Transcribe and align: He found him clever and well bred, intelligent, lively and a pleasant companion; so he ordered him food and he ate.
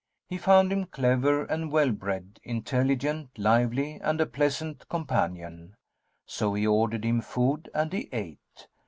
He 0.27 0.39
found 0.39 0.73
him 0.73 0.85
clever 0.87 1.45
and 1.45 1.71
well 1.71 1.91
bred, 1.91 2.39
intelligent, 2.41 3.37
lively 3.37 3.97
and 4.01 4.19
a 4.19 4.25
pleasant 4.25 4.89
companion; 4.89 5.75
so 6.25 6.55
he 6.55 6.65
ordered 6.65 7.05
him 7.05 7.21
food 7.21 7.69
and 7.75 7.93
he 7.93 8.09
ate. 8.11 8.67